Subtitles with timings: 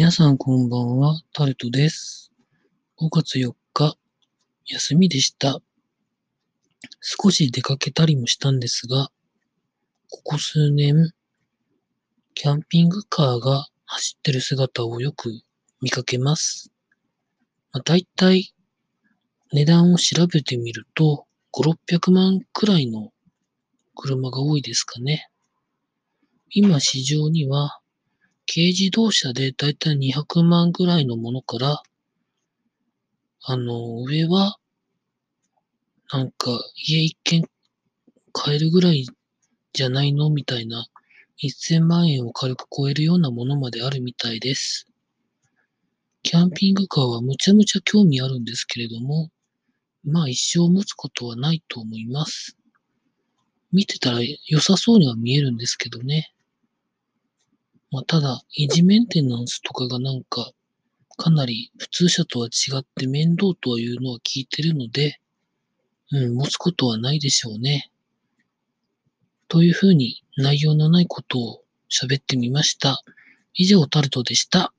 [0.00, 2.32] 皆さんこんばんは、タルトです。
[3.02, 3.98] 5月4日、
[4.64, 5.60] 休みでした。
[7.02, 9.10] 少し出かけたりもしたんですが、
[10.10, 11.12] ここ数年、
[12.32, 15.42] キャンピングカーが走ってる姿をよく
[15.82, 16.72] 見かけます。
[17.70, 18.54] まあ、だいたい
[19.52, 23.12] 値段を調べてみると、5、600万くらいの
[23.94, 25.28] 車が多いですかね。
[26.48, 27.80] 今市場には
[28.52, 31.82] 軽自動車でだいたい200万ぐらいのものから、
[33.44, 34.56] あの、上は、
[36.12, 37.44] なんか家一軒
[38.32, 39.06] 買えるぐらい
[39.72, 40.84] じゃないのみたいな、
[41.40, 44.88] 1000万円を軽く超えるようなものまであるみたいです。
[46.24, 49.30] キャンピングカーはむちゃむちゃ興味あるんですけれども、
[50.02, 52.56] まあ一生持つことはないと思います。
[53.70, 56.32] 見てたら良さそうには見えるんですけどね。
[57.90, 60.52] まあ、ただ、維持メンテナンスとかがなんか、
[61.16, 65.20] かなり普通車とは違って面倒というのは聞いてるので、
[66.12, 67.90] うん、持つことはないでしょうね。
[69.48, 73.02] というふうに内容のないことを喋ってみました。
[73.54, 74.72] 以上、タルトでした。